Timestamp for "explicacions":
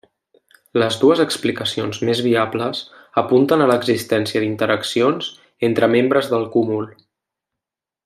1.25-1.99